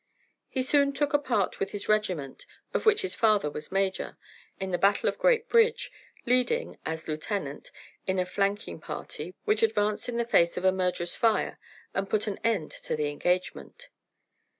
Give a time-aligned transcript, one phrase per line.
[0.49, 4.17] He soon took a part with his regiment, of which his father was major,
[4.59, 5.91] in the battle of Great Bridge
[6.25, 7.69] leading, as lieutenant,
[8.07, 11.59] in a flanking party which advanced in the face of a murderous fire
[11.93, 13.89] and put an end to the engagement.